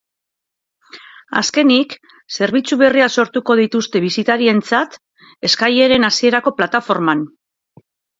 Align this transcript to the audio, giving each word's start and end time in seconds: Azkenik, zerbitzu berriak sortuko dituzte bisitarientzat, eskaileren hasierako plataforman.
Azkenik, 1.41 1.91
zerbitzu 2.37 2.77
berriak 2.79 3.13
sortuko 3.23 3.57
dituzte 3.59 4.01
bisitarientzat, 4.05 4.97
eskaileren 5.51 6.09
hasierako 6.09 6.55
plataforman. 6.63 7.23